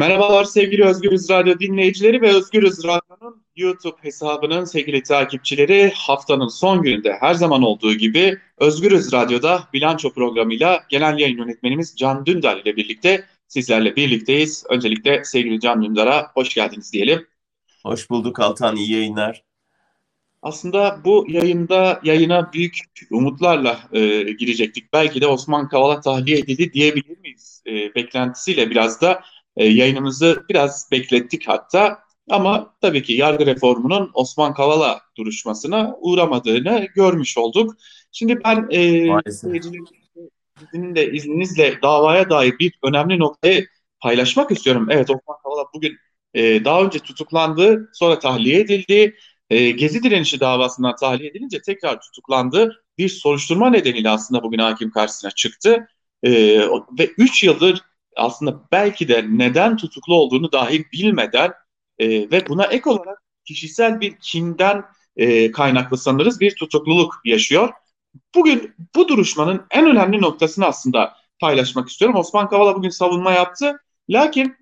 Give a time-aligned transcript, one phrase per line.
[0.00, 7.16] Merhabalar sevgili Özgürüz Radyo dinleyicileri ve Özgürüz Radyo'nun YouTube hesabının sevgili takipçileri haftanın son gününde
[7.20, 13.24] her zaman olduğu gibi Özgürüz Radyo'da bilanço programıyla genel yayın yönetmenimiz Can Dündar ile birlikte
[13.48, 14.64] sizlerle birlikteyiz.
[14.70, 17.26] Öncelikle sevgili Can Dündar'a hoş geldiniz diyelim.
[17.82, 19.44] Hoş bulduk Altan, iyi yayınlar.
[20.42, 22.78] Aslında bu yayında yayına büyük
[23.10, 24.92] umutlarla e, girecektik.
[24.92, 27.62] Belki de Osman Kavala tahliye edildi diyebilir miyiz?
[27.66, 29.22] E, beklentisiyle biraz da
[29.60, 31.98] e, yayınımızı biraz beklettik hatta.
[32.30, 37.74] Ama tabii ki yargı reformunun Osman Kavala duruşmasına uğramadığını görmüş olduk.
[38.12, 39.08] Şimdi ben e,
[40.60, 43.66] sizin de izninizle davaya dair bir önemli noktayı
[44.00, 44.88] paylaşmak istiyorum.
[44.90, 45.96] Evet Osman Kavala bugün
[46.34, 49.16] e, daha önce tutuklandı, sonra tahliye edildi.
[49.50, 52.84] E, Gezi direnişi davasından tahliye edilince tekrar tutuklandı.
[52.98, 55.88] Bir soruşturma nedeniyle aslında bugün hakim karşısına çıktı.
[56.22, 56.32] E,
[56.98, 57.89] ve 3 yıldır
[58.20, 61.52] aslında belki de neden tutuklu olduğunu dahi bilmeden
[61.98, 64.84] e, ve buna ek olarak kişisel bir kinden
[65.16, 67.70] e, kaynaklı sanırız bir tutukluluk yaşıyor.
[68.34, 72.16] Bugün bu duruşmanın en önemli noktasını aslında paylaşmak istiyorum.
[72.16, 73.80] Osman Kavala bugün savunma yaptı.
[74.08, 74.56] Lakin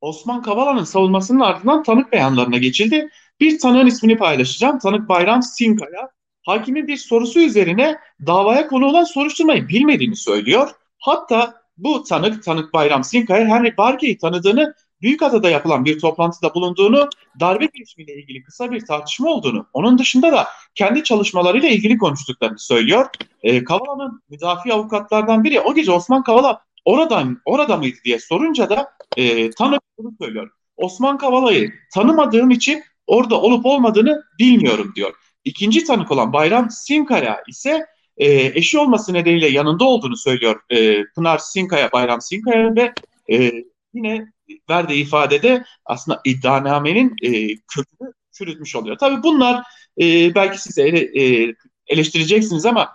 [0.00, 3.08] Osman Kavala'nın savunmasının ardından tanık beyanlarına geçildi.
[3.40, 4.78] Bir tanığın ismini paylaşacağım.
[4.78, 6.10] Tanık Bayram Sinkaya.
[6.46, 10.70] Hakimin bir sorusu üzerine davaya konu olan soruşturmayı bilmediğini söylüyor.
[10.98, 17.08] Hatta bu tanık, tanık Bayram Sinkaya Henry Barkey'i tanıdığını Büyükada'da yapılan bir toplantıda bulunduğunu,
[17.40, 23.06] darbe girişimiyle ilgili kısa bir tartışma olduğunu, onun dışında da kendi çalışmalarıyla ilgili konuştuklarını söylüyor.
[23.42, 28.90] E, Kavala'nın müdafi avukatlardan biri o gece Osman Kavala oradan orada mıydı diye sorunca da
[29.16, 30.50] e, tanık bunu söylüyor.
[30.76, 35.14] Osman Kavala'yı tanımadığım için orada olup olmadığını bilmiyorum diyor.
[35.44, 38.28] İkinci tanık olan Bayram Sinkaya ise e,
[38.58, 42.92] eşi olması nedeniyle yanında olduğunu söylüyor e, Pınar Sinkaya, Bayram Sinkaya ve
[43.32, 43.52] e,
[43.94, 44.32] yine
[44.70, 48.98] verdiği ifadede aslında iddianamenin e, kökünü çürütmüş oluyor.
[48.98, 49.64] Tabii bunlar
[50.00, 51.54] e, belki siz ele, e,
[51.86, 52.88] eleştireceksiniz ama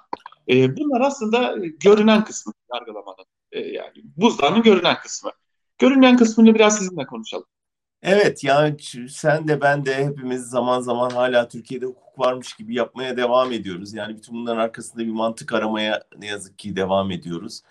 [0.50, 3.26] e, bunlar aslında görünen kısmı yargılamanın.
[3.52, 5.32] E, yani buzdağının görünen kısmı.
[5.78, 7.46] Görünen kısmını biraz sizinle konuşalım.
[8.04, 8.78] Evet yani
[9.10, 13.94] sen de ben de hepimiz zaman zaman hala Türkiye'de hukuk varmış gibi yapmaya devam ediyoruz.
[13.94, 17.62] Yani bütün bunların arkasında bir mantık aramaya ne yazık ki devam ediyoruz.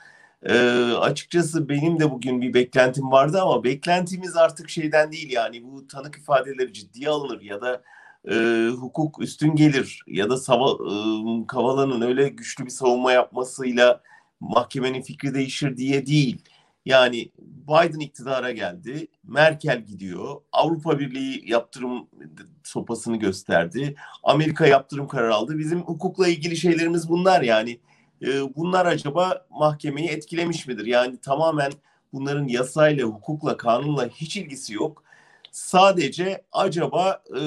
[0.43, 0.55] Ee,
[1.01, 6.17] açıkçası benim de bugün bir beklentim vardı ama beklentimiz artık şeyden değil yani bu tanık
[6.17, 7.83] ifadeleri ciddiye alınır ya da
[8.31, 8.35] e,
[8.69, 14.01] hukuk üstün gelir ya da Sava, e, Kavala'nın öyle güçlü bir savunma yapmasıyla
[14.41, 16.45] mahkemenin fikri değişir diye değil.
[16.87, 22.09] Yani Biden iktidara geldi, Merkel gidiyor, Avrupa Birliği yaptırım
[22.65, 25.59] sopasını gösterdi, Amerika yaptırım kararı aldı.
[25.59, 27.81] Bizim hukukla ilgili şeylerimiz bunlar yani.
[28.23, 30.87] E, bunlar acaba mahkemeyi etkilemiş midir?
[30.87, 31.73] Yani tamamen
[32.13, 35.05] bunların yasayla, hukukla, kanunla hiç ilgisi yok.
[35.53, 37.41] Sadece acaba e,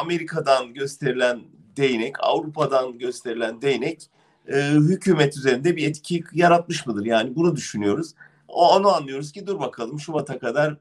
[0.00, 1.40] Amerika'dan gösterilen
[1.76, 4.10] değnek, Avrupa'dan gösterilen değnek
[4.48, 7.06] e, hükümet üzerinde bir etki yaratmış mıdır?
[7.06, 8.14] Yani bunu düşünüyoruz.
[8.54, 10.76] O onu anlıyoruz ki dur bakalım Şubat'a kadar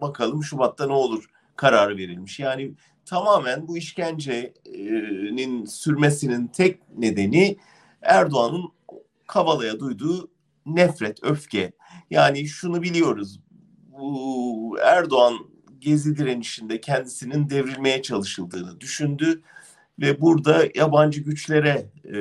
[0.00, 2.38] bakalım Şubat'ta ne olur kararı verilmiş.
[2.38, 2.74] Yani
[3.04, 7.56] tamamen bu işkencenin sürmesinin tek nedeni
[8.02, 8.64] Erdoğan'ın
[9.26, 10.30] Kavala'ya duyduğu
[10.66, 11.72] nefret, öfke.
[12.10, 13.40] Yani şunu biliyoruz.
[13.88, 15.34] Bu Erdoğan
[15.78, 19.42] gezi direnişinde kendisinin devrilmeye çalışıldığını düşündü
[20.00, 22.16] ve burada yabancı güçlere e,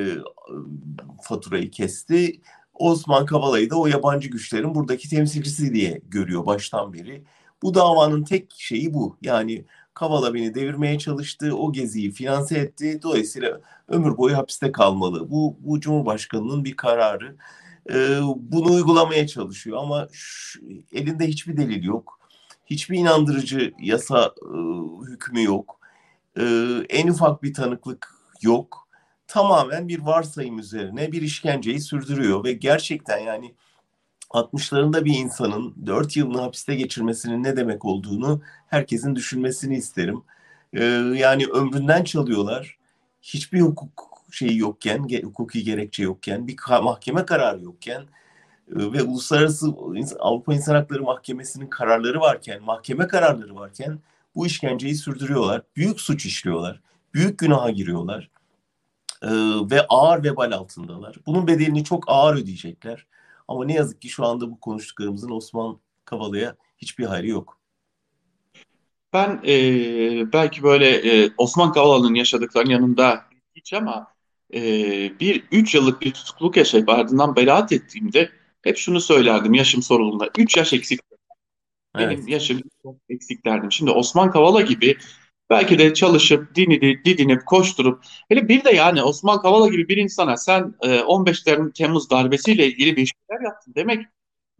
[1.24, 2.41] faturayı kesti.
[2.79, 7.23] Osman Kavala'yı da o yabancı güçlerin buradaki temsilcisi diye görüyor baştan beri.
[7.61, 9.17] Bu davanın tek şeyi bu.
[9.21, 12.99] Yani Kavala beni devirmeye çalıştı, o geziyi finanse etti.
[13.03, 15.31] Dolayısıyla ömür boyu hapiste kalmalı.
[15.31, 17.35] Bu, bu Cumhurbaşkanı'nın bir kararı.
[17.89, 20.59] Ee, bunu uygulamaya çalışıyor ama şu,
[20.91, 22.19] elinde hiçbir delil yok.
[22.65, 24.57] Hiçbir inandırıcı yasa e,
[25.07, 25.79] hükmü yok.
[26.39, 26.44] E,
[26.89, 28.87] en ufak bir tanıklık yok
[29.27, 33.55] tamamen bir varsayım üzerine bir işkenceyi sürdürüyor ve gerçekten yani
[34.29, 40.24] 60'larında bir insanın 4 yılını hapiste geçirmesinin ne demek olduğunu herkesin düşünmesini isterim.
[40.74, 40.83] Ee,
[41.15, 42.77] yani ömründen çalıyorlar.
[43.21, 49.68] Hiçbir hukuk şeyi yokken, hukuki gerekçe yokken, bir mahkeme kararı yokken e, ve Uluslararası
[50.19, 54.00] Avrupa İnsan Hakları Mahkemesi'nin kararları varken, mahkeme kararları varken
[54.35, 55.62] bu işkenceyi sürdürüyorlar.
[55.75, 56.81] Büyük suç işliyorlar.
[57.13, 58.30] Büyük günaha giriyorlar
[59.22, 59.30] e,
[59.72, 61.16] ve ağır vebal altındalar.
[61.25, 63.06] Bunun bedelini çok ağır ödeyecekler.
[63.48, 67.58] Ama ne yazık ki şu anda bu konuştuklarımızın Osman Kavala'ya hiçbir hayrı yok.
[69.14, 69.54] Ben e,
[70.34, 73.25] belki böyle e, Osman Kavala'nın yaşadıklarının yanında
[73.56, 74.08] hiç ama
[74.54, 74.60] e,
[75.19, 78.30] bir üç yıllık bir tutukluk yaşayıp ardından beraat ettiğimde
[78.62, 80.30] hep şunu söylerdim yaşım sorulduğunda.
[80.38, 81.00] Üç yaş eksik.
[81.98, 82.30] Benim evet.
[82.30, 82.62] yaşım
[83.10, 83.72] eksik derdim.
[83.72, 84.98] Şimdi Osman Kavala gibi
[85.49, 90.38] belki de çalışıp, dinidi, didinip, koşturup hele bir de yani Osman Kavala gibi bir insana
[90.38, 90.73] sen
[91.07, 91.44] 15
[91.75, 94.05] Temmuz darbesiyle ilgili bir şeyler yaptın demek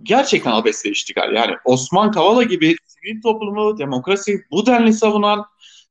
[0.04, 1.34] gerçekten abesle iştigal.
[1.34, 5.46] Yani Osman Kavala gibi sivil toplumu, demokrasi bu denli savunan,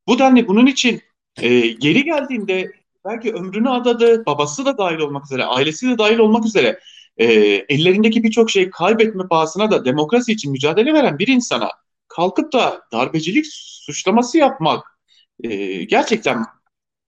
[0.07, 1.01] bu denli bunun için
[1.41, 2.73] e, geri geldiğinde
[3.05, 6.81] belki ömrünü adadı, babası da dahil olmak üzere, ailesi de dahil olmak üzere
[7.17, 7.25] e,
[7.69, 11.71] ellerindeki birçok şeyi kaybetme pahasına da demokrasi için mücadele veren bir insana
[12.09, 14.99] kalkıp da darbecilik suçlaması yapmak
[15.41, 16.45] e, gerçekten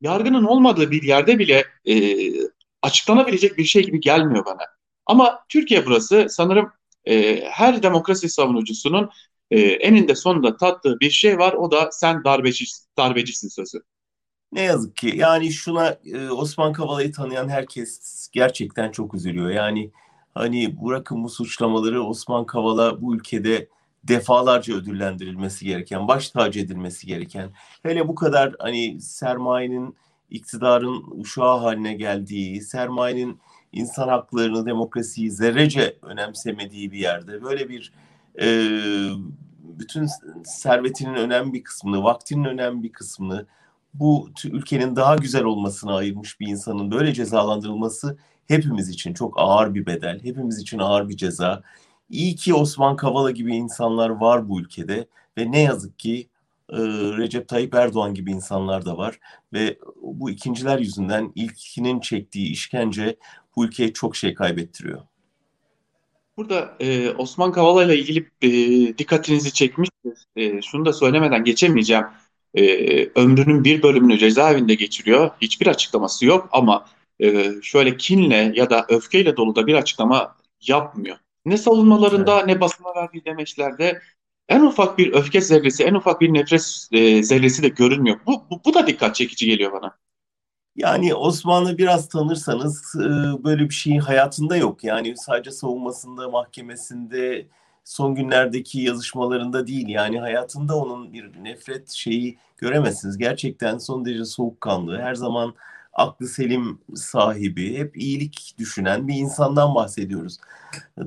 [0.01, 1.95] yargının olmadığı bir yerde bile e,
[2.83, 4.63] açıklanabilecek bir şey gibi gelmiyor bana.
[5.07, 6.73] Ama Türkiye burası sanırım
[7.05, 9.11] e, her demokrasi savunucusunun
[9.51, 11.53] e, eninde sonunda tattığı bir şey var.
[11.53, 12.65] O da sen darbeci,
[12.97, 13.83] darbecisin sözü.
[14.53, 19.51] Ne yazık ki yani şuna e, Osman Kavala'yı tanıyan herkes gerçekten çok üzülüyor.
[19.51, 19.91] Yani
[20.35, 23.69] hani bırakın bu suçlamaları Osman Kavala bu ülkede
[24.05, 27.51] defalarca ödüllendirilmesi gereken, baş tacı edilmesi gereken,
[27.83, 29.97] hele bu kadar hani sermayenin
[30.31, 33.41] iktidarın uşağı haline geldiği, sermayenin
[33.73, 37.93] insan haklarını, demokrasiyi zerrece önemsemediği bir yerde böyle bir
[38.41, 38.47] e,
[39.63, 40.09] bütün
[40.45, 43.47] servetinin önemli bir kısmını, vaktinin önemli bir kısmını
[43.95, 48.19] bu ülkenin daha güzel olmasına ayırmış bir insanın böyle cezalandırılması
[48.49, 51.63] hepimiz için çok ağır bir bedel, hepimiz için ağır bir ceza.
[52.11, 55.09] İyi ki Osman Kavala gibi insanlar var bu ülkede
[55.39, 56.29] ve ne yazık ki
[56.73, 56.77] e,
[57.19, 59.19] Recep Tayyip Erdoğan gibi insanlar da var
[59.53, 63.17] ve bu ikinciler yüzünden ilkinin çektiği işkence
[63.57, 65.03] bu ülkeye çok şey kaybettiriyor.
[66.37, 68.51] Burada e, Osman Kavala ile ilgili e,
[68.99, 70.27] dikkatinizi çekmiştir.
[70.37, 72.05] E, şunu da söylemeden geçemeyeceğim.
[72.55, 72.65] E,
[73.07, 75.31] ömrünün bir bölümünü cezaevinde geçiriyor.
[75.43, 76.85] Hiçbir açıklaması yok ama
[77.21, 81.17] e, şöyle kinle ya da öfkeyle dolu da bir açıklama yapmıyor.
[81.49, 82.47] Ne savunmalarında evet.
[82.47, 84.01] ne basına verdiği demeçlerde
[84.49, 88.21] en ufak bir öfke zerresi, en ufak bir nefret e, zerresi de görünmüyor.
[88.27, 89.99] Bu, bu, bu da dikkat çekici geliyor bana.
[90.77, 93.09] Yani Osmanlı biraz tanırsanız e,
[93.45, 94.85] böyle bir şeyin hayatında yok.
[94.85, 97.47] Yani sadece savunmasında, mahkemesinde,
[97.85, 99.89] son günlerdeki yazışmalarında değil.
[99.89, 103.19] Yani hayatında onun bir nefret şeyi göremezsiniz.
[103.19, 105.55] Gerçekten son derece soğukkanlı, her zaman
[105.99, 110.39] aklı selim sahibi, hep iyilik düşünen bir insandan bahsediyoruz.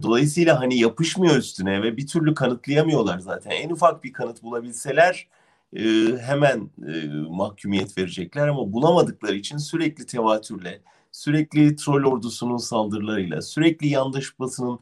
[0.01, 3.51] Dolayısıyla hani yapışmıyor üstüne ve bir türlü kanıtlayamıyorlar zaten.
[3.51, 5.27] En ufak bir kanıt bulabilseler
[5.73, 5.83] e,
[6.21, 14.39] hemen e, mahkumiyet verecekler ama bulamadıkları için sürekli tevatürle, sürekli troll ordusunun saldırılarıyla, sürekli yandaş
[14.39, 14.79] basının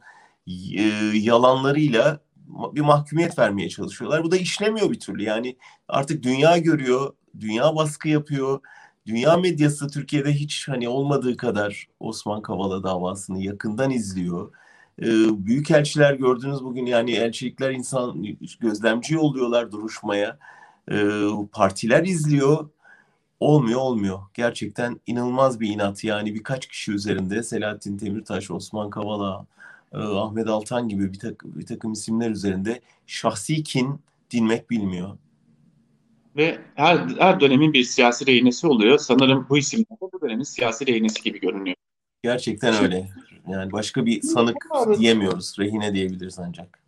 [0.76, 0.82] e,
[1.14, 2.20] yalanlarıyla
[2.74, 4.24] bir mahkumiyet vermeye çalışıyorlar.
[4.24, 5.22] Bu da işlemiyor bir türlü.
[5.22, 5.56] Yani
[5.88, 8.60] artık dünya görüyor, dünya baskı yapıyor.
[9.10, 14.52] Dünya medyası Türkiye'de hiç hani olmadığı kadar Osman Kavala davasını yakından izliyor.
[15.02, 15.06] Ee,
[15.46, 18.24] büyük elçiler gördünüz bugün yani elçilikler insan
[18.60, 20.38] gözlemci oluyorlar duruşmaya
[20.90, 21.04] e,
[21.52, 22.68] partiler izliyor.
[23.40, 24.18] Olmuyor olmuyor.
[24.34, 26.04] Gerçekten inanılmaz bir inat.
[26.04, 29.46] Yani birkaç kişi üzerinde Selahattin Demirtaş, Osman Kavala,
[29.92, 35.18] e, Ahmet Altan gibi bir, tak, bir takım isimler üzerinde şahsi kin dinmek bilmiyor.
[36.36, 38.98] Ve her, her dönemin bir siyasi rehinesi oluyor.
[38.98, 41.76] Sanırım bu isimler de bu dönemin siyasi rehinesi gibi görünüyor.
[42.22, 43.08] Gerçekten öyle.
[43.48, 44.56] Yani başka bir sanık
[44.98, 45.58] diyemiyoruz.
[45.58, 46.80] Rehine diyebiliriz ancak.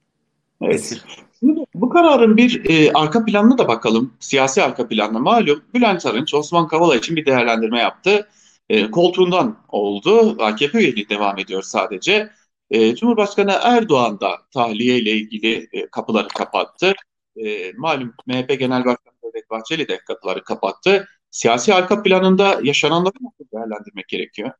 [0.62, 1.02] Evet.
[1.40, 4.14] Şimdi bu kararın bir e, arka planına da bakalım.
[4.20, 8.28] Siyasi arka planına malum Bülent Arınç Osman Kavala için bir değerlendirme yaptı.
[8.68, 10.36] E, koltuğundan oldu.
[10.42, 12.30] AKP üyeliği devam ediyor sadece.
[12.70, 16.94] E, Cumhurbaşkanı Erdoğan da tahliye ile ilgili e, kapıları kapattı.
[17.36, 21.08] E, malum MHP Genel Başkanı Devlet Bahçeli de kapıları kapattı.
[21.30, 24.50] Siyasi arka planında yaşananları nasıl değerlendirmek gerekiyor?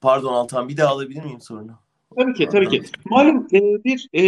[0.00, 1.78] Pardon Altan bir daha alabilir miyim sorunu?
[2.18, 2.82] Tabii ki, tabii ki.
[3.04, 4.22] Malum e, bir e,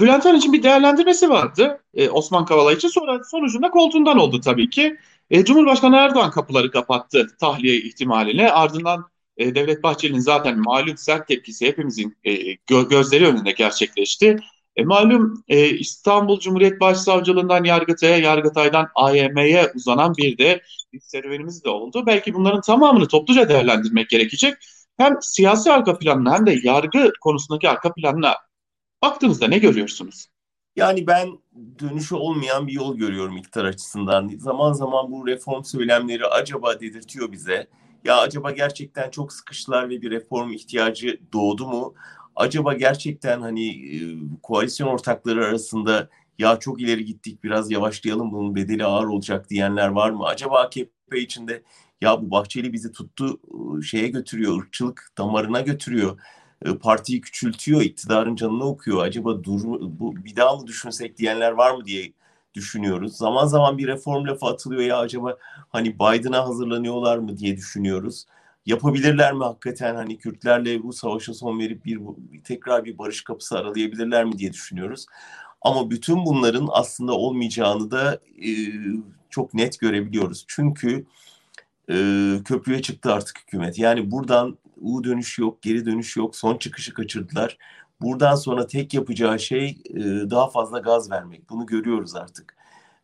[0.00, 2.88] Bülent Arınç'ın bir değerlendirmesi vardı e, Osman Kavala için.
[2.88, 4.96] Sonra sonucunda koltuğundan oldu tabii ki.
[5.30, 8.52] E, Cumhurbaşkanı Erdoğan kapıları kapattı tahliye ihtimaline.
[8.52, 9.04] Ardından
[9.36, 14.36] e, Devlet Bahçeli'nin zaten malum sert tepkisi hepimizin e, gö gözleri önünde gerçekleşti.
[14.76, 20.62] E, malum e, İstanbul Cumhuriyet Başsavcılığından Yargıtay'a, Yargıtay'dan AYM'ye uzanan bir de
[20.92, 22.06] bir serüvenimiz de oldu.
[22.06, 24.54] Belki bunların tamamını topluca değerlendirmek gerekecek
[24.96, 28.34] hem siyasi arka planına hem de yargı konusundaki arka planına
[29.02, 30.26] baktığınızda ne görüyorsunuz?
[30.76, 31.28] Yani ben
[31.78, 34.28] dönüşü olmayan bir yol görüyorum iktidar açısından.
[34.38, 37.66] Zaman zaman bu reform söylemleri acaba dedirtiyor bize.
[38.04, 41.94] Ya acaba gerçekten çok sıkıştılar ve bir reform ihtiyacı doğdu mu?
[42.36, 43.98] Acaba gerçekten hani e,
[44.42, 46.08] koalisyon ortakları arasında
[46.38, 50.24] ya çok ileri gittik biraz yavaşlayalım bunun bedeli ağır olacak diyenler var mı?
[50.26, 51.62] Acaba AKP içinde
[52.00, 53.40] ya bu Bahçeli bizi tuttu
[53.82, 56.20] şeye götürüyor, ırkçılık damarına götürüyor.
[56.82, 59.02] partiyi küçültüyor, iktidarın canını okuyor.
[59.04, 62.12] Acaba dur, bu bir daha mı düşünsek diyenler var mı diye
[62.54, 63.16] düşünüyoruz.
[63.16, 68.26] Zaman zaman bir reform lafı atılıyor ya acaba hani Biden'a hazırlanıyorlar mı diye düşünüyoruz.
[68.66, 72.00] Yapabilirler mi hakikaten hani Kürtlerle bu savaşa son verip bir
[72.44, 75.06] tekrar bir barış kapısı aralayabilirler mi diye düşünüyoruz.
[75.62, 78.50] Ama bütün bunların aslında olmayacağını da e,
[79.30, 80.44] çok net görebiliyoruz.
[80.48, 81.06] Çünkü
[81.90, 81.94] e,
[82.44, 83.78] köprüye çıktı artık hükümet.
[83.78, 86.36] Yani buradan U dönüş yok, geri dönüş yok.
[86.36, 87.58] Son çıkışı kaçırdılar.
[88.00, 90.00] Buradan sonra tek yapacağı şey e,
[90.30, 91.50] daha fazla gaz vermek.
[91.50, 92.56] Bunu görüyoruz artık.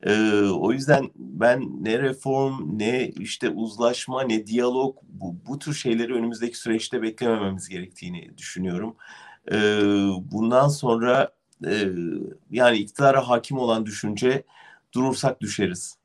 [0.06, 6.14] E, o yüzden ben ne reform, ne işte uzlaşma, ne diyalog bu, bu tür şeyleri
[6.14, 8.96] önümüzdeki süreçte beklemememiz gerektiğini düşünüyorum.
[9.52, 9.56] E,
[10.32, 11.32] bundan sonra
[11.66, 11.88] e,
[12.50, 14.44] yani iktidara hakim olan düşünce
[14.94, 15.98] durursak düşeriz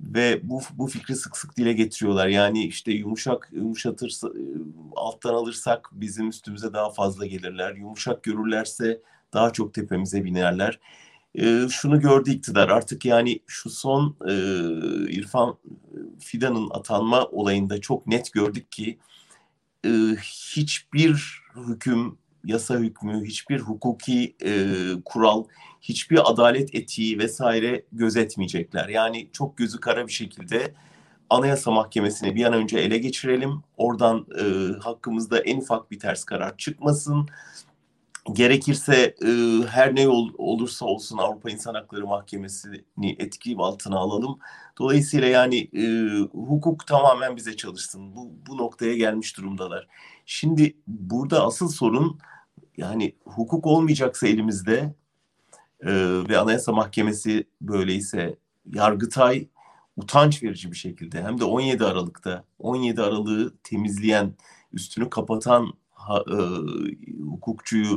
[0.00, 2.28] ve bu bu fikri sık sık dile getiriyorlar.
[2.28, 4.28] Yani işte yumuşak yumuşatırsa
[4.96, 7.74] alttan alırsak bizim üstümüze daha fazla gelirler.
[7.74, 9.00] Yumuşak görürlerse
[9.32, 10.80] daha çok tepemize binerler.
[11.38, 14.32] E, şunu gördü iktidar artık yani şu son e,
[15.12, 15.58] İrfan
[16.20, 18.98] Fidan'ın atanma olayında çok net gördük ki
[19.86, 19.88] e,
[20.56, 24.66] hiçbir hüküm yasa hükmü, hiçbir hukuki e,
[25.04, 25.44] kural,
[25.80, 28.88] hiçbir adalet etiği vesaire gözetmeyecekler.
[28.88, 30.74] Yani çok gözü kara bir şekilde
[31.30, 33.62] Anayasa Mahkemesi'ni bir an önce ele geçirelim.
[33.76, 34.44] Oradan e,
[34.80, 37.28] hakkımızda en ufak bir ters karar çıkmasın.
[38.32, 39.28] Gerekirse e,
[39.68, 44.38] her ne ol, olursa olsun Avrupa İnsan Hakları Mahkemesi'ni etki altına alalım.
[44.78, 45.84] Dolayısıyla yani e,
[46.32, 48.16] hukuk tamamen bize çalışsın.
[48.16, 49.88] Bu, bu noktaya gelmiş durumdalar.
[50.26, 52.18] Şimdi burada asıl sorun
[52.76, 54.94] yani hukuk olmayacaksa elimizde
[55.80, 55.92] e,
[56.28, 58.36] ve Anayasa Mahkemesi böyleyse
[58.74, 59.48] Yargıtay
[59.96, 64.34] utanç verici bir şekilde hem de 17 Aralık'ta 17 Aralık'ı temizleyen
[64.72, 65.72] üstünü kapatan
[66.06, 66.36] ha, e,
[67.22, 67.96] hukukçuyu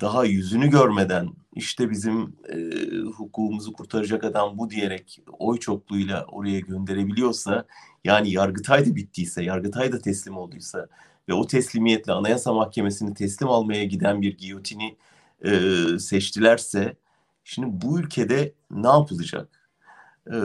[0.00, 2.56] daha yüzünü görmeden işte bizim e,
[2.98, 7.66] hukukumuzu kurtaracak adam bu diyerek oy çokluğuyla oraya gönderebiliyorsa
[8.04, 10.88] yani Yargıtay da bittiyse, Yargıtay da teslim olduysa
[11.28, 14.96] ve o teslimiyetle Anayasa Mahkemesi'ni teslim almaya giden bir giyotini
[15.44, 15.52] e,
[15.98, 16.96] seçtilerse
[17.44, 19.70] şimdi bu ülkede ne yapılacak?
[20.26, 20.36] E,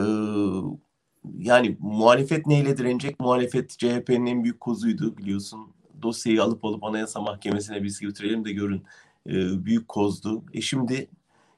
[1.38, 3.20] yani muhalefet neyle direnecek?
[3.20, 5.77] Muhalefet CHP'nin en büyük kozuydu biliyorsun.
[6.02, 8.84] Dosyayı alıp alıp Anayasa Mahkemesi'ne biz götürelim de görün.
[9.26, 10.44] E, büyük kozdu.
[10.52, 11.10] E şimdi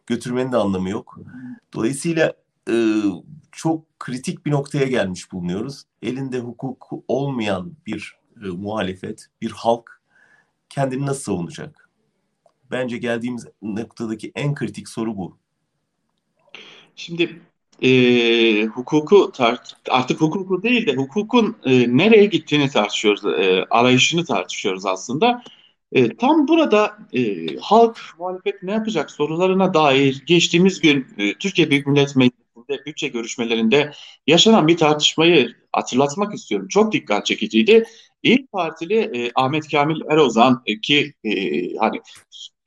[0.06, 1.18] götürmenin de anlamı yok.
[1.74, 2.32] Dolayısıyla
[2.70, 3.02] e,
[3.52, 5.84] çok kritik bir noktaya gelmiş bulunuyoruz.
[6.02, 10.02] Elinde hukuk olmayan bir e, muhalefet, bir halk
[10.68, 11.90] kendini nasıl savunacak?
[12.70, 15.38] Bence geldiğimiz noktadaki en kritik soru bu.
[16.96, 17.40] Şimdi
[17.82, 24.86] e, hukuku tart artık hukuku değil de hukukun e, nereye gittiğini tartışıyoruz, e, arayışını tartışıyoruz
[24.86, 25.42] aslında.
[25.92, 31.86] E, tam burada e, halk muhalefet ne yapacak sorularına dair geçtiğimiz gün e, Türkiye Büyük
[31.86, 33.92] Millet Meclisi'nde bütçe görüşmelerinde
[34.26, 36.68] yaşanan bir tartışmayı hatırlatmak istiyorum.
[36.68, 37.84] Çok dikkat çekiciydi.
[38.22, 41.30] İyi Partili e, Ahmet Kamil Erozan e, ki e,
[41.76, 42.00] hani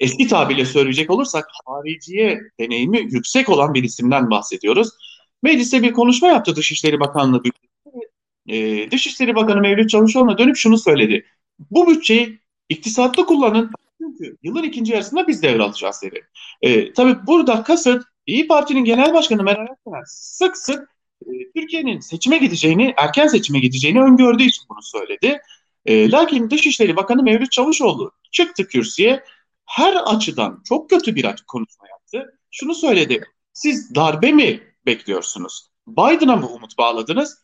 [0.03, 4.89] eski tabirle söyleyecek olursak hariciye deneyimi yüksek olan bir isimden bahsediyoruz.
[5.43, 7.43] Mecliste bir konuşma yaptı Dışişleri Bakanlığı.
[8.47, 11.25] E, Dışişleri Bakanı Mevlüt Çavuşoğlu'na dönüp şunu söyledi.
[11.71, 16.27] Bu bütçeyi iktisatlı kullanın çünkü yılın ikinci yarısında biz devralacağız dedi.
[16.61, 20.89] E, tabii burada kasıt İyi Parti'nin genel başkanı Meral Akşener sık sık
[21.25, 25.41] e, Türkiye'nin seçime gideceğini, erken seçime gideceğini öngördüğü için bunu söyledi.
[25.85, 29.23] E, lakin Dışişleri Bakanı Mevlüt Çavuşoğlu çıktı kürsüye
[29.65, 32.39] her açıdan çok kötü bir konuşma yaptı.
[32.51, 35.69] Şunu söyledi, siz darbe mi bekliyorsunuz?
[35.87, 37.43] Biden'a mı umut bağladınız?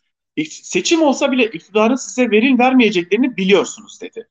[0.50, 4.28] Seçim olsa bile iktidarın size verin vermeyeceklerini biliyorsunuz dedi.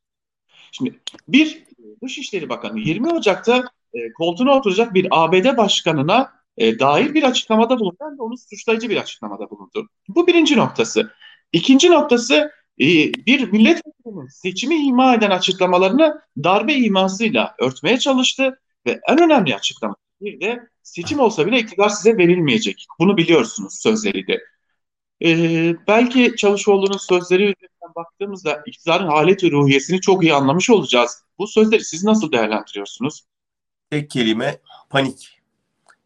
[0.72, 1.64] Şimdi bir
[2.04, 7.98] Dışişleri Bakanı 20 Ocak'ta e, koltuğuna oturacak bir ABD başkanına e, dair bir açıklamada bulundu.
[8.02, 9.90] Hem de onu suçlayıcı bir açıklamada bulundu.
[10.08, 11.12] Bu birinci noktası.
[11.54, 19.22] İkinci noktası e, bir milletvekilinin seçimi ima eden açıklamalarını darbe imasıyla örtmeye çalıştı ve en
[19.24, 22.86] önemli açıklama bir de seçim olsa bile iktidar size verilmeyecek.
[23.00, 24.40] Bunu biliyorsunuz sözleriydi.
[25.26, 31.24] Ee, belki Çavuşoğlu'nun sözleri üzerinden baktığımızda iktidarın halet ve ruhiyesini çok iyi anlamış olacağız.
[31.40, 33.24] Bu sözleri siz nasıl değerlendiriyorsunuz?
[33.90, 34.60] Tek kelime
[34.90, 35.40] panik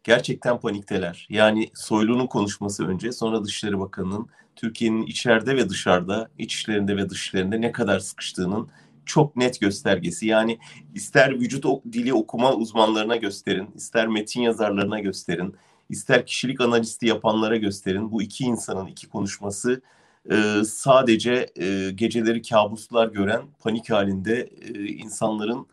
[0.04, 1.26] gerçekten panikteler.
[1.30, 7.22] Yani Soylu'nun konuşması önce sonra Dışişleri Bakanı'nın Türkiye'nin içeride ve dışarıda, iç işlerinde ve dış
[7.22, 8.68] işlerinde ne kadar sıkıştığının
[9.06, 10.26] çok net göstergesi.
[10.26, 10.58] Yani
[10.94, 15.54] ister vücut dili okuma uzmanlarına gösterin, ister metin yazarlarına gösterin,
[15.90, 18.10] ister kişilik analisti yapanlara gösterin.
[18.12, 19.82] Bu iki insanın iki konuşması
[20.30, 25.66] e, sadece e, geceleri kabuslar gören panik halinde e, insanların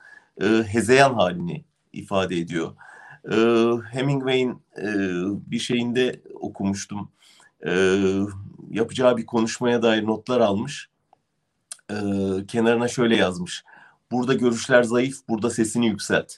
[0.66, 2.72] hezeyan halini ifade ediyor.
[3.32, 3.36] E,
[3.92, 4.62] Hemingway'in
[5.52, 7.12] bir şeyinde okumuştum.
[7.68, 7.72] E,
[8.70, 10.90] yapacağı bir konuşmaya dair notlar almış.
[11.90, 11.96] E,
[12.48, 13.64] kenarına şöyle yazmış.
[14.12, 16.34] Burada görüşler zayıf, burada sesini yükselt.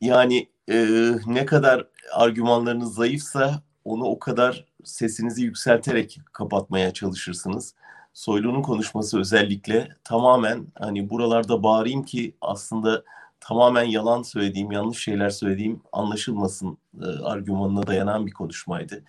[0.00, 0.86] Yani e,
[1.26, 7.74] ne kadar argümanlarınız zayıfsa onu o kadar sesinizi yükselterek kapatmaya çalışırsınız.
[8.12, 13.04] Soylu'nun konuşması özellikle tamamen hani buralarda bağırayım ki aslında
[13.40, 19.04] tamamen yalan söylediğim, yanlış şeyler söylediğim anlaşılmasın e, argümanına dayanan bir konuşmaydı.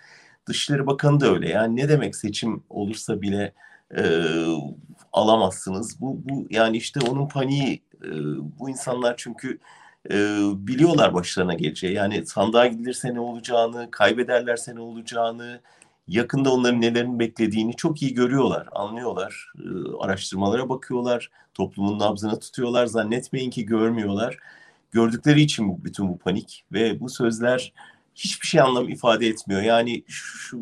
[0.48, 1.50] Dışişleri Bakanı da öyle.
[1.50, 3.54] Yani ne demek seçim olursa bile
[3.98, 4.04] e,
[5.14, 6.02] alamazsınız.
[6.02, 7.84] Bu, bu yani işte onun paniği.
[8.04, 8.10] E,
[8.60, 9.60] bu insanlar çünkü
[10.12, 10.16] e,
[10.56, 11.94] biliyorlar başlarına geleceği.
[11.94, 15.62] Yani sandığa gidilirse ne olacağını, kaybederlerse ne olacağını,
[16.08, 19.54] yakında onların nelerin beklediğini çok iyi görüyorlar, anlıyorlar.
[19.60, 19.66] E,
[20.00, 22.86] araştırmalara bakıyorlar, toplumun nabzını tutuyorlar.
[22.86, 24.38] Zannetmeyin ki görmüyorlar.
[24.92, 27.74] Gördükleri için bu, bütün bu panik ve bu sözler
[28.16, 29.62] hiçbir şey anlam ifade etmiyor.
[29.62, 30.60] Yani şu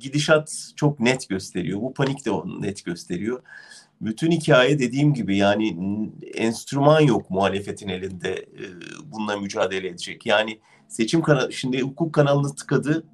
[0.00, 1.80] gidişat çok net gösteriyor.
[1.80, 3.42] Bu panik de onu net gösteriyor
[4.00, 5.76] bütün hikaye dediğim gibi yani
[6.34, 8.64] enstrüman yok muhalefetin elinde e,
[9.04, 10.26] bununla mücadele edecek.
[10.26, 13.04] Yani seçim kanalı şimdi hukuk kanalını tıkadı.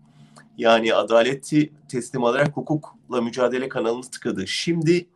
[0.59, 4.47] Yani adaleti teslim alarak hukukla mücadele kanalını tıkadı.
[4.47, 5.09] Şimdi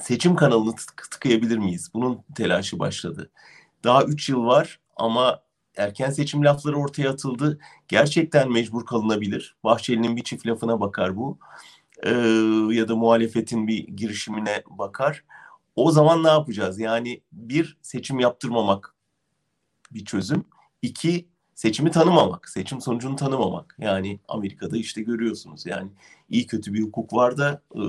[0.00, 1.90] seçim kanalını tık tıkayabilir miyiz?
[1.94, 3.30] Bunun telaşı başladı.
[3.84, 5.40] Daha üç yıl var ama
[5.76, 7.58] erken seçim lafları ortaya atıldı.
[7.88, 9.56] Gerçekten mecbur kalınabilir.
[9.64, 11.38] Bahçeli'nin bir çift lafına bakar bu
[12.02, 12.10] e,
[12.74, 15.24] ya da muhalefetin bir girişimine bakar.
[15.76, 16.78] O zaman ne yapacağız?
[16.78, 18.94] Yani bir seçim yaptırmamak
[19.90, 20.44] bir çözüm.
[20.82, 23.76] İki seçimi tanımamak, seçim sonucunu tanımamak.
[23.78, 25.90] Yani Amerika'da işte görüyorsunuz yani
[26.28, 27.82] iyi kötü bir hukuk var da e,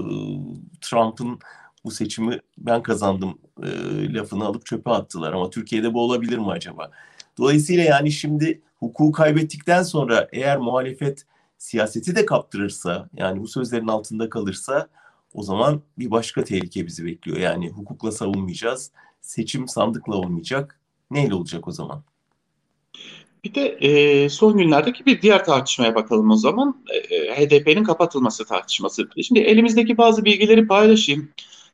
[0.81, 1.39] Trump'ın
[1.85, 3.67] bu seçimi ben kazandım e,
[4.13, 5.33] lafını alıp çöpe attılar.
[5.33, 6.91] Ama Türkiye'de bu olabilir mi acaba?
[7.37, 11.25] Dolayısıyla yani şimdi hukuku kaybettikten sonra eğer muhalefet
[11.57, 14.87] siyaseti de kaptırırsa yani bu sözlerin altında kalırsa
[15.33, 17.37] o zaman bir başka tehlike bizi bekliyor.
[17.37, 18.91] Yani hukukla savunmayacağız.
[19.21, 20.79] Seçim sandıkla olmayacak.
[21.11, 22.03] Neyle olacak o zaman?
[23.43, 26.83] Bir de e, son günlerdeki bir diğer tartışmaya bakalım o zaman.
[26.89, 29.09] E, e HDP'nin kapatılması tartışması.
[29.23, 31.29] Şimdi elimizdeki bazı bilgileri paylaşayım.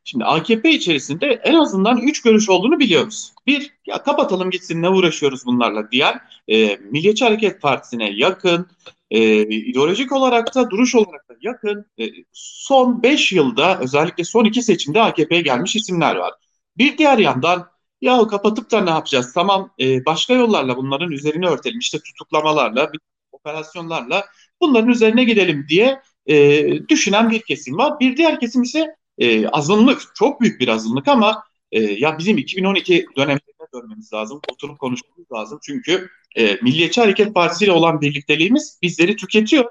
[0.09, 3.33] Şimdi AKP içerisinde en azından üç görüş olduğunu biliyoruz.
[3.47, 8.67] Bir, ya kapatalım gitsin ne uğraşıyoruz bunlarla diyen e, Milliyetçi Hareket Partisi'ne yakın,
[9.11, 14.61] e, ideolojik olarak da duruş olarak da yakın e, son 5 yılda özellikle son iki
[14.61, 16.33] seçimde AKP'ye gelmiş isimler var.
[16.77, 17.67] Bir diğer yandan
[18.01, 19.33] ya kapatıp da ne yapacağız?
[19.33, 21.79] Tamam e, başka yollarla bunların üzerine örtelim.
[21.79, 22.91] İşte tutuklamalarla,
[23.31, 24.25] operasyonlarla
[24.61, 27.99] bunların üzerine gidelim diye e, düşünen bir kesim var.
[27.99, 33.05] Bir diğer kesim ise e, azınlık, çok büyük bir azınlık ama e, ya bizim 2012
[33.17, 35.59] dönemlerine dönmemiz lazım, oturup konuşmamız lazım.
[35.63, 39.65] Çünkü e, Milliyetçi Hareket Partisi ile olan birlikteliğimiz bizleri tüketiyor.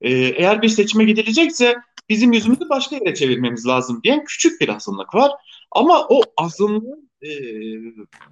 [0.00, 1.76] E, eğer bir seçime gidilecekse
[2.08, 5.30] bizim yüzümüzü başka yere çevirmemiz lazım diyen küçük bir azınlık var.
[5.72, 7.30] Ama o azınlığın e,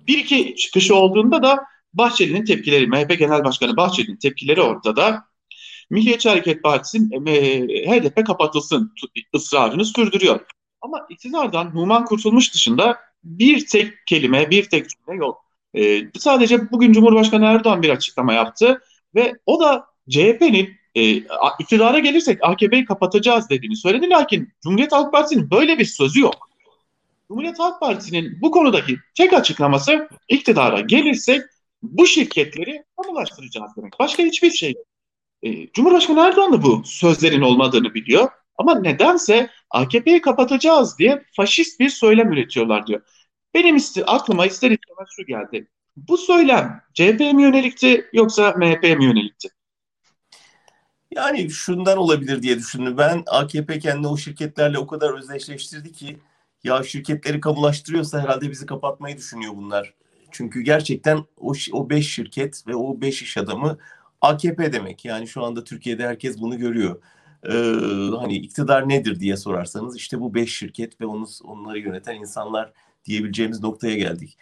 [0.07, 5.25] bir iki çıkışı olduğunda da Bahçeli'nin tepkileri, MHP Genel Başkanı Bahçeli'nin tepkileri ortada.
[5.91, 8.95] Milliyetçi Hareket Partisi'nin e, HDP kapatılsın
[9.35, 10.41] ısrarını sürdürüyor.
[10.81, 15.45] Ama iktidardan Numan Kurtulmuş dışında bir tek kelime, bir tek cümle yok.
[15.75, 18.81] E, sadece bugün Cumhurbaşkanı Erdoğan bir açıklama yaptı
[19.15, 21.23] ve o da CHP'nin e,
[21.61, 24.11] iktidara gelirsek AKP'yi kapatacağız dediğini söyledi.
[24.11, 26.49] Lakin Cumhuriyet Halk Partisi'nin böyle bir sözü yok.
[27.29, 31.43] Cumhuriyet Halk Partisi'nin bu konudaki tek açıklaması iktidara gelirsek
[31.83, 33.93] bu şirketleri kamulaştıracağız demek.
[34.01, 34.87] Başka hiçbir şey yok.
[35.45, 38.29] E, Cumhurbaşkanı Erdoğan da bu sözlerin olmadığını biliyor.
[38.59, 43.01] Ama nedense AKP'yi kapatacağız diye faşist bir söylem üretiyorlar diyor.
[43.55, 45.69] Benim ister, aklıma ister istemez şu geldi.
[45.97, 49.49] Bu söylem CHP'ye mi yönelikti yoksa MHP'ye mi yönelikti?
[51.11, 52.99] Yani şundan olabilir diye düşündüm.
[52.99, 56.19] Ben AKP kendini o şirketlerle o kadar özdeşleştirdi ki
[56.65, 59.95] ya şirketleri kamulaştırıyorsa herhalde bizi kapatmayı düşünüyor bunlar.
[60.31, 63.79] Çünkü gerçekten o, o beş şirket ve o beş iş adamı
[64.25, 65.05] AKP demek.
[65.05, 67.03] Yani şu anda Türkiye'de herkes bunu görüyor.
[67.49, 67.53] Ee,
[68.19, 72.73] hani iktidar nedir diye sorarsanız işte bu beş şirket ve onu, onları yöneten insanlar
[73.05, 74.39] diyebileceğimiz noktaya geldik.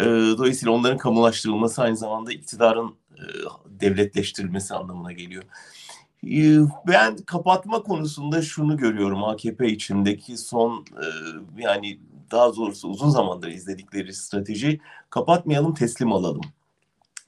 [0.00, 3.22] E, dolayısıyla onların kamulaştırılması aynı zamanda iktidarın e,
[3.66, 5.44] devletleştirilmesi anlamına geliyor.
[6.24, 11.06] E, ben kapatma konusunda şunu görüyorum AKP içindeki son e,
[11.62, 16.44] yani daha doğrusu uzun zamandır izledikleri strateji kapatmayalım teslim alalım.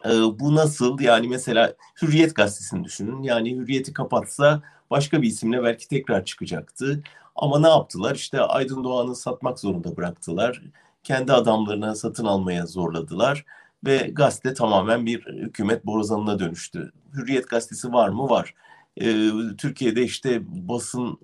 [0.04, 1.00] E, bu nasıl?
[1.00, 3.22] Yani mesela Hürriyet gazetesini düşünün.
[3.22, 7.02] Yani Hürriyet'i kapatsa başka bir isimle belki tekrar çıkacaktı.
[7.37, 8.14] Ama ne yaptılar?
[8.14, 10.62] İşte Aydın Doğan'ı satmak zorunda bıraktılar.
[11.04, 13.44] Kendi adamlarına satın almaya zorladılar.
[13.87, 16.92] Ve gazete tamamen bir hükümet borazanına dönüştü.
[17.14, 18.28] Hürriyet gazetesi var mı?
[18.28, 18.54] Var.
[19.00, 21.18] Ee, Türkiye'de işte basın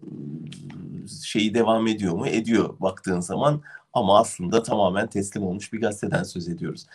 [1.24, 2.26] şeyi devam ediyor mu?
[2.26, 3.62] Ediyor baktığın zaman.
[3.92, 6.87] Ama aslında tamamen teslim olmuş bir gazeteden söz ediyoruz.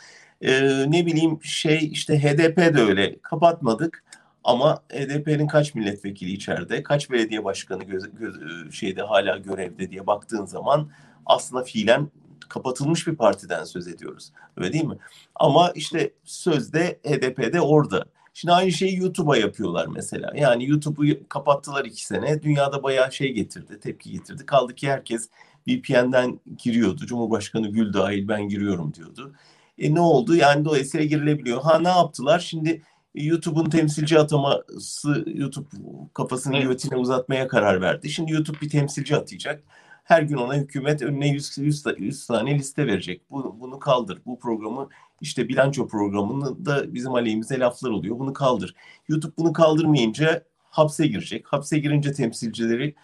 [0.41, 4.03] Ee, ne bileyim şey işte HDP de öyle kapatmadık
[4.43, 8.35] ama HDP'nin kaç milletvekili içeride, kaç belediye başkanı göz, göz,
[8.71, 10.91] şeyde hala görevde diye baktığın zaman
[11.25, 12.09] aslında fiilen
[12.49, 14.31] kapatılmış bir partiden söz ediyoruz.
[14.57, 14.97] Öyle değil mi?
[15.35, 18.05] Ama işte sözde HDP'de orada.
[18.33, 20.31] Şimdi aynı şeyi YouTube'a yapıyorlar mesela.
[20.35, 22.43] Yani YouTube'u kapattılar iki sene.
[22.43, 24.45] Dünyada bayağı şey getirdi, tepki getirdi.
[24.45, 25.29] Kaldı ki herkes
[25.67, 27.05] VPN'den giriyordu.
[27.05, 29.35] Cumhurbaşkanı Gül dahil ben giriyorum diyordu.
[29.79, 30.35] E ne oldu?
[30.35, 31.61] Yani dolayısıyla girilebiliyor.
[31.61, 32.39] Ha ne yaptılar?
[32.39, 32.81] Şimdi
[33.15, 35.67] YouTube'un temsilci ataması YouTube
[36.13, 36.67] kafasını evet.
[36.67, 38.09] götüne uzatmaya karar verdi.
[38.09, 39.63] Şimdi YouTube bir temsilci atayacak.
[40.03, 43.21] Her gün ona hükümet önüne 100, 100, 100 tane liste verecek.
[43.31, 44.21] Bu, bunu kaldır.
[44.25, 44.89] Bu programı
[45.21, 48.19] işte bilanço programını da bizim aleyhimize laflar oluyor.
[48.19, 48.75] Bunu kaldır.
[49.07, 51.47] YouTube bunu kaldırmayınca hapse girecek.
[51.47, 52.95] Hapse girince temsilcileri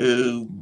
[0.00, 0.04] e,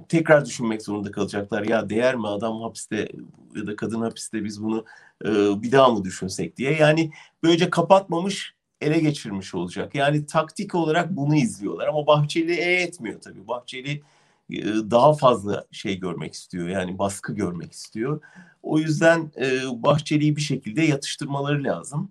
[0.08, 1.62] tekrar düşünmek zorunda kalacaklar.
[1.62, 3.08] Ya değer mi adam hapiste
[3.56, 4.84] ya da kadın hapiste biz bunu
[5.24, 5.28] e,
[5.62, 6.72] bir daha mı düşünsek diye.
[6.72, 7.10] Yani
[7.42, 9.94] böylece kapatmamış ele geçirmiş olacak.
[9.94, 13.48] Yani taktik olarak bunu izliyorlar ama Bahçeli e etmiyor tabii.
[13.48, 14.02] Bahçeli
[14.50, 16.68] e, daha fazla şey görmek istiyor.
[16.68, 18.20] Yani baskı görmek istiyor.
[18.62, 22.10] O yüzden e, Bahçeli'yi bir şekilde yatıştırmaları lazım.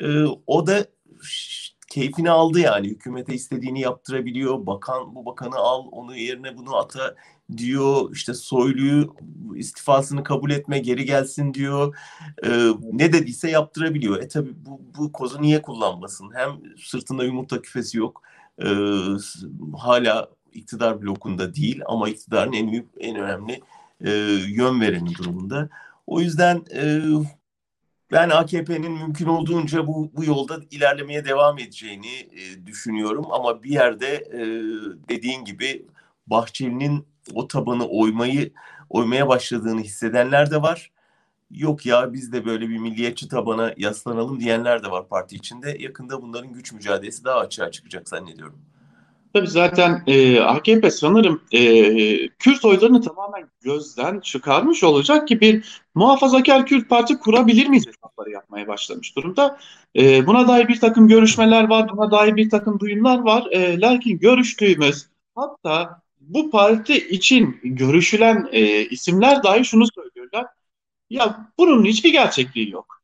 [0.00, 0.86] E, o da
[1.88, 2.88] keyfini aldı yani.
[2.88, 4.66] Hükümete istediğini yaptırabiliyor.
[4.66, 7.14] Bakan bu bakanı al, onu yerine bunu ata
[7.56, 8.12] diyor.
[8.12, 9.14] İşte Soylu'yu
[9.56, 11.96] istifasını kabul etme, geri gelsin diyor.
[12.44, 14.22] Ee, ne dediyse yaptırabiliyor.
[14.22, 16.30] E tabi bu, bu kozu niye kullanmasın?
[16.34, 18.22] Hem sırtında yumurta küfesi yok.
[18.62, 18.66] Ee,
[19.78, 23.60] hala iktidar blokunda değil ama iktidarın en büyük, en önemli
[24.04, 24.10] e,
[24.48, 25.68] yön vereni durumunda.
[26.06, 27.00] O yüzden e,
[28.12, 33.26] ben AKP'nin mümkün olduğunca bu, bu yolda ilerlemeye devam edeceğini e, düşünüyorum.
[33.30, 34.40] Ama bir yerde e,
[35.08, 35.86] dediğin gibi
[36.26, 38.52] Bahçeli'nin o tabanı oymayı
[38.90, 40.92] oymaya başladığını hissedenler de var.
[41.50, 45.76] Yok ya biz de böyle bir milliyetçi tabana yaslanalım diyenler de var parti içinde.
[45.80, 48.60] Yakında bunların güç mücadelesi daha açığa çıkacak zannediyorum.
[49.36, 56.66] Tabii zaten e, AKP sanırım e, Kürt oylarını tamamen gözden çıkarmış olacak ki bir muhafazakar
[56.66, 59.58] Kürt parti kurabilir miyiz hesapları yapmaya başlamış durumda.
[59.96, 63.46] E, buna dair bir takım görüşmeler var, buna dair bir takım duyumlar var.
[63.50, 70.46] E, lakin görüştüğümüz hatta bu parti için görüşülen e, isimler dahi şunu söylüyorlar.
[71.10, 73.00] Ya bunun hiçbir gerçekliği yok.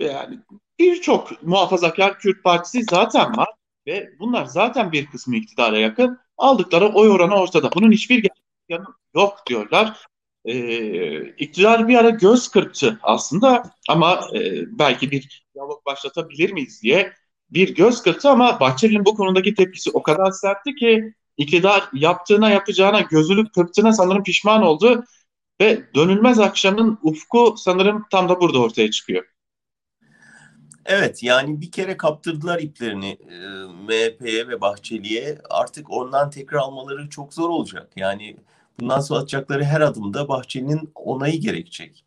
[0.00, 0.38] Yani
[0.78, 3.57] birçok muhafazakar Kürt partisi zaten var
[3.88, 6.18] ve bunlar zaten bir kısmı iktidara yakın.
[6.36, 7.70] Aldıkları oy oranı ortada.
[7.74, 8.28] Bunun hiçbir
[8.68, 10.06] yanı yok diyorlar.
[10.44, 14.40] Ee, iktidar bir ara göz kırptı aslında ama e,
[14.78, 17.12] belki bir diyalog başlatabilir miyiz diye
[17.50, 23.00] bir göz kırptı ama Bahçeli'nin bu konudaki tepkisi o kadar sertti ki iktidar yaptığına yapacağına
[23.00, 25.04] gözülük kırptığına sanırım pişman oldu
[25.60, 29.24] ve dönülmez akşamın ufku sanırım tam da burada ortaya çıkıyor.
[30.88, 33.36] Evet yani bir kere kaptırdılar iplerini e,
[33.86, 37.90] MHP'ye ve Bahçeli'ye artık ondan tekrar almaları çok zor olacak.
[37.96, 38.36] Yani
[38.80, 42.04] bundan sonra atacakları her adımda Bahçeli'nin onayı gerekecek.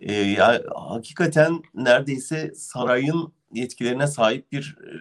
[0.00, 4.92] E, yani hakikaten neredeyse sarayın yetkilerine sahip bir e,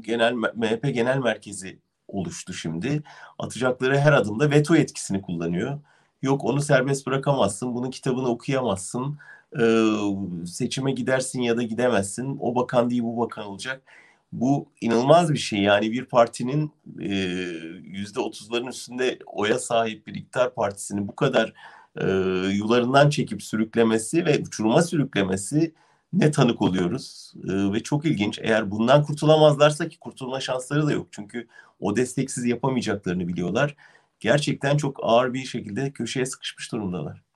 [0.00, 3.02] genel MHP genel merkezi oluştu şimdi.
[3.38, 5.78] Atacakları her adımda veto etkisini kullanıyor.
[6.22, 9.18] Yok onu serbest bırakamazsın, bunun kitabını okuyamazsın
[9.58, 9.64] e,
[10.46, 12.36] seçime gidersin ya da gidemezsin.
[12.40, 13.82] O bakan değil bu bakan olacak.
[14.32, 15.60] Bu inanılmaz bir şey.
[15.60, 16.72] Yani bir partinin
[17.82, 21.54] yüzde otuzların üstünde oya sahip bir iktidar partisini bu kadar
[21.96, 22.06] e,
[22.52, 25.74] yularından çekip sürüklemesi ve uçuruma sürüklemesi
[26.12, 27.34] ne tanık oluyoruz.
[27.48, 28.38] E, ve çok ilginç.
[28.42, 31.08] Eğer bundan kurtulamazlarsa ki kurtulma şansları da yok.
[31.10, 31.48] Çünkü
[31.80, 33.76] o desteksiz yapamayacaklarını biliyorlar.
[34.20, 37.29] Gerçekten çok ağır bir şekilde köşeye sıkışmış durumdalar.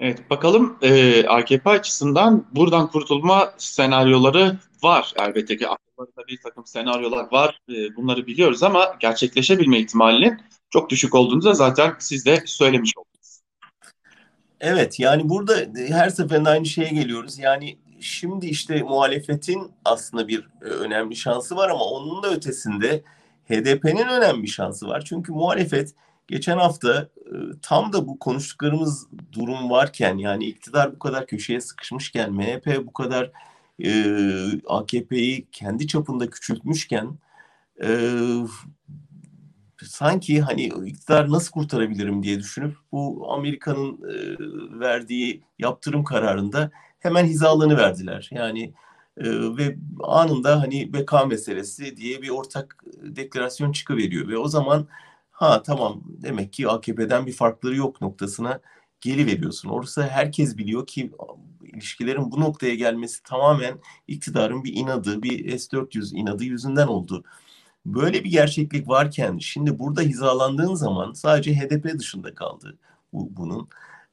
[0.00, 5.14] Evet bakalım e, AKP açısından buradan kurtulma senaryoları var.
[5.20, 7.60] Elbette ki aklımızda bir takım senaryolar var.
[7.68, 13.40] E, bunları biliyoruz ama gerçekleşebilme ihtimalinin çok düşük olduğunu da zaten siz de söylemiş oldunuz.
[14.60, 15.54] Evet yani burada
[15.88, 17.38] her seferinde aynı şeye geliyoruz.
[17.38, 23.02] Yani şimdi işte muhalefetin aslında bir e, önemli şansı var ama onun da ötesinde
[23.48, 25.04] HDP'nin önemli bir şansı var.
[25.04, 25.94] Çünkü muhalefet
[26.28, 32.32] Geçen hafta e, tam da bu konuştuklarımız durum varken yani iktidar bu kadar köşeye sıkışmışken
[32.32, 33.30] MHP bu kadar
[33.84, 33.90] e,
[34.66, 37.18] AKP'yi kendi çapında küçültmüşken
[37.82, 37.88] e,
[39.82, 44.16] sanki hani iktidar nasıl kurtarabilirim diye düşünüp bu Amerika'nın e,
[44.80, 48.28] verdiği yaptırım kararında hemen hizalığını verdiler.
[48.32, 48.62] Yani
[49.16, 54.86] e, ve anında hani beka meselesi diye bir ortak deklarasyon çıkıveriyor ve o zaman
[55.36, 58.60] ha tamam demek ki AKP'den bir farkları yok noktasına
[59.00, 59.68] geri veriyorsun.
[59.68, 61.12] Orası herkes biliyor ki
[61.62, 67.24] ilişkilerin bu noktaya gelmesi tamamen iktidarın bir inadı, bir S-400 inadı yüzünden oldu.
[67.86, 72.78] Böyle bir gerçeklik varken şimdi burada hizalandığın zaman sadece HDP dışında kaldı
[73.12, 73.68] bu, bunun.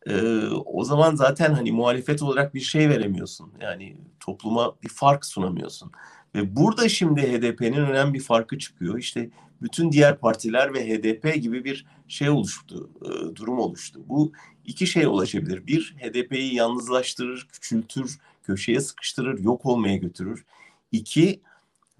[0.07, 3.53] Ee, o zaman zaten hani muhalefet olarak bir şey veremiyorsun.
[3.61, 5.91] Yani topluma bir fark sunamıyorsun.
[6.35, 8.97] Ve burada şimdi HDP'nin önemli bir farkı çıkıyor.
[8.97, 9.29] İşte
[9.63, 13.99] bütün diğer partiler ve HDP gibi bir şey oluştu, e, durum oluştu.
[14.07, 14.31] Bu
[14.65, 15.67] iki şey ulaşabilir.
[15.67, 20.45] Bir, HDP'yi yalnızlaştırır, küçültür, köşeye sıkıştırır, yok olmaya götürür.
[20.91, 21.41] İki,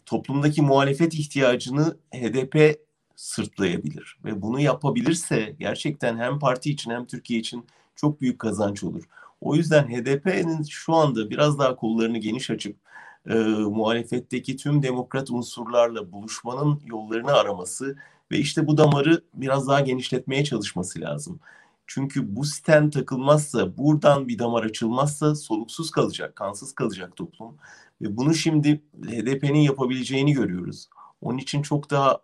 [0.05, 2.79] toplumdaki muhalefet ihtiyacını HDP
[3.15, 4.17] sırtlayabilir.
[4.25, 9.03] Ve bunu yapabilirse gerçekten hem parti için hem Türkiye için çok büyük kazanç olur.
[9.41, 12.75] O yüzden HDP'nin şu anda biraz daha kollarını geniş açıp
[13.29, 17.97] e, muhalefetteki tüm demokrat unsurlarla buluşmanın yollarını araması
[18.31, 21.39] ve işte bu damarı biraz daha genişletmeye çalışması lazım.
[21.87, 27.57] Çünkü bu sten takılmazsa, buradan bir damar açılmazsa soluksuz kalacak, kansız kalacak toplum.
[28.01, 30.89] Ve bunu şimdi HDP'nin yapabileceğini görüyoruz.
[31.21, 32.19] Onun için çok daha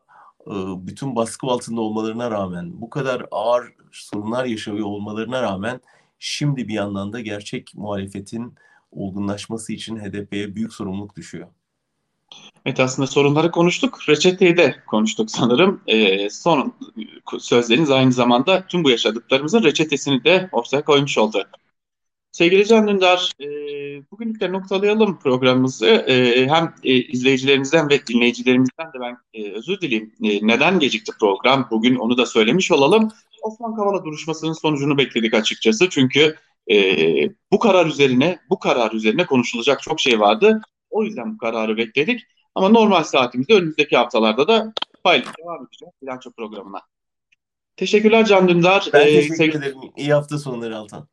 [0.47, 0.53] e,
[0.87, 5.81] bütün baskı altında olmalarına rağmen, bu kadar ağır sorunlar yaşıyor olmalarına rağmen
[6.19, 8.53] şimdi bir yandan da gerçek muhalefetin
[8.91, 11.47] olgunlaşması için HDP'ye büyük sorumluluk düşüyor.
[12.65, 14.09] Evet aslında sorunları konuştuk.
[14.09, 15.81] Reçeteyi de konuştuk sanırım.
[15.87, 16.73] Ee, son
[17.39, 21.47] sözleriniz aynı zamanda tüm bu yaşadıklarımızın reçetesini de ortaya koymuş oldu.
[22.31, 23.45] Sevgili Can Dündar, e,
[24.11, 25.85] bugünlük de noktalayalım programımızı.
[25.85, 30.13] E, hem e, izleyicilerimizden ve dinleyicilerimizden de ben e, özür dileyim.
[30.23, 31.67] E, neden gecikti program?
[31.71, 33.11] Bugün onu da söylemiş olalım.
[33.41, 35.89] Osman Kavala duruşmasının sonucunu bekledik açıkçası.
[35.89, 36.35] Çünkü
[36.71, 36.75] e,
[37.51, 40.61] bu karar üzerine, bu karar üzerine konuşulacak çok şey vardı.
[40.89, 42.21] O yüzden bu kararı bekledik.
[42.55, 46.81] Ama normal saatimizde önümüzdeki haftalarda da paylaşım devam edeceğiz bilanço programına.
[47.75, 48.89] Teşekkürler Can Dündar.
[48.93, 49.57] Ben teşekkür sevgili...
[49.57, 49.77] ederim.
[49.97, 51.07] İyi hafta sonları Altan.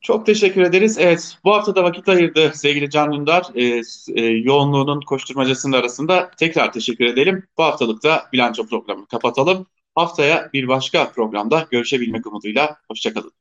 [0.00, 0.98] Çok teşekkür ederiz.
[0.98, 3.46] Evet, bu hafta da vakit ayırdı sevgili Can Dündar.
[3.54, 3.82] E,
[4.14, 7.46] e, yoğunluğunun koşturmacasının arasında tekrar teşekkür edelim.
[7.58, 9.66] Bu haftalık da bilanço programını kapatalım.
[9.94, 12.76] Haftaya bir başka programda görüşebilmek umuduyla.
[12.88, 13.32] Hoşçakalın.